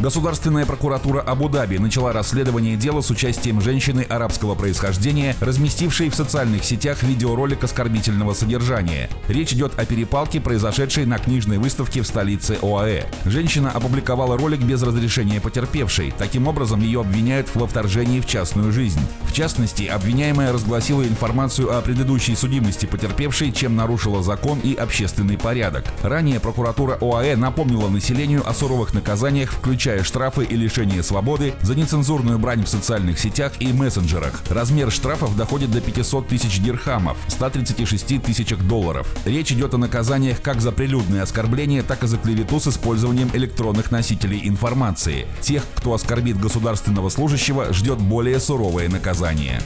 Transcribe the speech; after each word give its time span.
Государственная 0.00 0.64
прокуратура 0.64 1.20
Абу-Даби 1.20 1.76
начала 1.76 2.14
расследование 2.14 2.74
дела 2.74 3.02
с 3.02 3.10
участием 3.10 3.60
женщины 3.60 4.00
арабского 4.08 4.54
происхождения, 4.54 5.36
разместившей 5.40 6.08
в 6.08 6.14
социальных 6.14 6.64
сетях 6.64 7.02
видеоролик 7.02 7.62
оскорбительного 7.64 8.32
содержания. 8.32 9.10
Речь 9.28 9.52
идет 9.52 9.78
о 9.78 9.84
перепалке, 9.84 10.40
произошедшей 10.40 11.04
на 11.04 11.18
книжной 11.18 11.58
выставке 11.58 12.00
в 12.00 12.06
столице 12.06 12.56
ОАЭ. 12.62 13.04
Женщина 13.26 13.72
опубликовала 13.72 14.38
ролик 14.38 14.60
без 14.60 14.82
разрешения 14.82 15.38
потерпевшей. 15.38 16.14
Таким 16.16 16.48
образом, 16.48 16.80
ее 16.80 17.00
обвиняют 17.00 17.54
во 17.54 17.66
вторжении 17.66 18.20
в 18.20 18.26
частную 18.26 18.72
жизнь. 18.72 19.00
В 19.24 19.34
частности, 19.34 19.82
обвиняемая 19.82 20.50
разгласила 20.50 21.02
информацию 21.02 21.76
о 21.76 21.82
предыдущей 21.82 22.36
судимости 22.36 22.86
потерпевшей, 22.86 23.52
чем 23.52 23.76
нарушила 23.76 24.22
закон 24.22 24.60
и 24.60 24.74
общественный 24.74 25.36
порядок. 25.36 25.84
Ранее 26.02 26.40
прокуратура 26.40 26.96
ОАЭ 27.02 27.36
напомнила 27.36 27.90
населению 27.90 28.48
о 28.48 28.54
суровых 28.54 28.94
наказаниях, 28.94 29.50
включая 29.50 29.89
включая 29.90 30.04
штрафы 30.04 30.44
и 30.44 30.56
лишение 30.56 31.02
свободы 31.02 31.54
за 31.62 31.74
нецензурную 31.74 32.38
брань 32.38 32.64
в 32.64 32.68
социальных 32.68 33.18
сетях 33.18 33.52
и 33.58 33.72
мессенджерах. 33.72 34.40
Размер 34.48 34.90
штрафов 34.92 35.36
доходит 35.36 35.72
до 35.72 35.80
500 35.80 36.28
тысяч 36.28 36.60
дирхамов, 36.60 37.16
136 37.26 38.22
тысячах 38.22 38.62
долларов. 38.62 39.12
Речь 39.24 39.50
идет 39.50 39.74
о 39.74 39.78
наказаниях 39.78 40.40
как 40.42 40.60
за 40.60 40.70
прилюдные 40.70 41.22
оскорбления, 41.22 41.82
так 41.82 42.04
и 42.04 42.06
за 42.06 42.18
клевету 42.18 42.60
с 42.60 42.68
использованием 42.68 43.30
электронных 43.32 43.90
носителей 43.90 44.40
информации. 44.44 45.26
Тех, 45.40 45.64
кто 45.74 45.94
оскорбит 45.94 46.38
государственного 46.38 47.08
служащего, 47.08 47.72
ждет 47.72 47.98
более 47.98 48.38
суровое 48.38 48.88
наказание. 48.88 49.60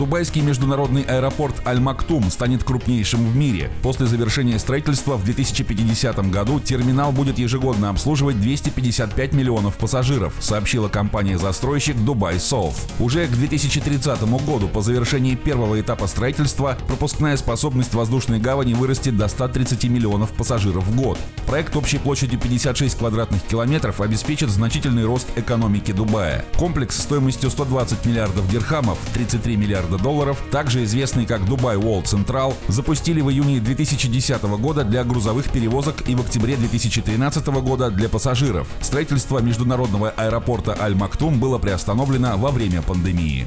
Дубайский 0.00 0.40
международный 0.40 1.02
аэропорт 1.02 1.54
Аль-Мактум 1.66 2.30
станет 2.30 2.64
крупнейшим 2.64 3.22
в 3.22 3.36
мире. 3.36 3.70
После 3.82 4.06
завершения 4.06 4.58
строительства 4.58 5.18
в 5.18 5.24
2050 5.24 6.30
году 6.30 6.58
терминал 6.58 7.12
будет 7.12 7.38
ежегодно 7.38 7.90
обслуживать 7.90 8.40
250 8.40 8.80
55 8.80 9.32
миллионов 9.34 9.76
пассажиров, 9.76 10.34
сообщила 10.40 10.88
компания-застройщик 10.88 11.96
Dubai 11.96 12.36
Solve. 12.36 12.74
Уже 12.98 13.26
к 13.26 13.30
2030 13.32 14.22
году 14.44 14.68
по 14.68 14.80
завершении 14.80 15.34
первого 15.34 15.80
этапа 15.80 16.06
строительства 16.06 16.78
пропускная 16.86 17.36
способность 17.36 17.92
воздушной 17.94 18.38
гавани 18.38 18.74
вырастет 18.74 19.16
до 19.16 19.28
130 19.28 19.84
миллионов 19.84 20.30
пассажиров 20.30 20.84
в 20.84 20.96
год. 20.96 21.18
Проект 21.46 21.76
общей 21.76 21.98
площадью 21.98 22.40
56 22.40 22.98
квадратных 22.98 23.42
километров 23.42 24.00
обеспечит 24.00 24.48
значительный 24.48 25.04
рост 25.04 25.28
экономики 25.36 25.92
Дубая. 25.92 26.44
Комплекс 26.56 26.98
стоимостью 26.98 27.50
120 27.50 28.06
миллиардов 28.06 28.48
дирхамов, 28.48 28.98
33 29.14 29.56
миллиарда 29.56 29.89
долларов, 29.98 30.40
также 30.50 30.84
известный 30.84 31.26
как 31.26 31.44
Дубай 31.44 31.76
World 31.76 32.04
Central, 32.04 32.54
запустили 32.68 33.20
в 33.20 33.30
июне 33.30 33.60
2010 33.60 34.42
года 34.42 34.84
для 34.84 35.04
грузовых 35.04 35.50
перевозок 35.50 36.08
и 36.08 36.14
в 36.14 36.20
октябре 36.20 36.56
2013 36.56 37.46
года 37.46 37.90
для 37.90 38.08
пассажиров. 38.08 38.68
Строительство 38.80 39.40
международного 39.40 40.10
аэропорта 40.10 40.76
Аль-Мактум 40.80 41.40
было 41.40 41.58
приостановлено 41.58 42.36
во 42.36 42.50
время 42.50 42.82
пандемии. 42.82 43.46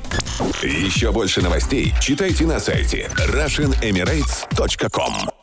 Еще 0.62 1.12
больше 1.12 1.42
новостей 1.42 1.94
читайте 2.00 2.46
на 2.46 2.60
сайте 2.60 3.10
RussianEmirates.com 3.18 5.43